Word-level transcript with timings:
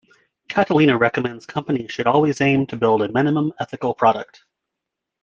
Catelina 0.49 0.99
recommends 0.99 1.45
companies 1.45 1.91
should 1.91 2.07
always 2.07 2.41
aim 2.41 2.65
to 2.65 2.75
build 2.75 3.03
a 3.03 3.11
minimum 3.11 3.53
ethical 3.59 3.93
product. 3.93 4.43